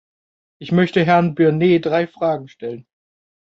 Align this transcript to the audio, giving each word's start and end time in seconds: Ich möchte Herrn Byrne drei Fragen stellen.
Ich 0.59 0.71
möchte 0.71 1.05
Herrn 1.05 1.35
Byrne 1.35 1.79
drei 1.79 2.07
Fragen 2.07 2.47
stellen. 2.47 2.87